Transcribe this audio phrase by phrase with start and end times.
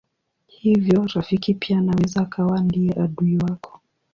[0.47, 3.79] Hivyo rafiki pia anaweza akawa ndiye adui wako.